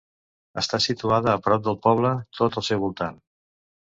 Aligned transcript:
Està 0.61 0.77
situada 0.85 1.29
a 1.33 1.41
prop 1.49 1.63
del 1.67 1.77
poble, 1.85 2.15
tot 2.41 2.59
al 2.63 2.67
seu 2.71 2.83
voltant. 2.89 3.25